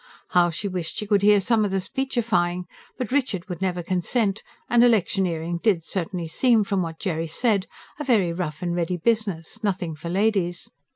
How 0.29 0.49
she 0.49 0.67
wished 0.67 0.97
she 0.97 1.05
could 1.05 1.21
hear 1.21 1.39
some 1.39 1.63
of 1.63 1.69
the 1.69 1.79
speechifying! 1.79 2.65
But 2.97 3.11
Richard 3.11 3.47
would 3.47 3.61
never 3.61 3.83
consent; 3.83 4.41
and 4.67 4.83
electioneering 4.83 5.59
did 5.61 5.83
certainly 5.83 6.27
seem, 6.27 6.63
from 6.63 6.81
what 6.81 6.97
Jerry 6.97 7.27
said, 7.27 7.67
a 7.99 8.03
very 8.03 8.33
rough 8.33 8.63
and 8.63 8.75
ready 8.75 8.97
business 8.97 9.63
nothing 9.63 9.93
for 9.95 10.09
ladies. 10.09 10.71